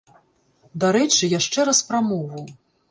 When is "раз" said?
1.71-1.79